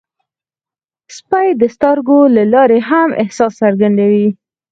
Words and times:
سپي 1.17 1.47
د 1.61 1.63
سترګو 1.75 2.19
له 2.35 2.43
لارې 2.53 2.79
هم 2.89 3.09
احساس 3.23 3.51
څرګندوي. 3.61 4.27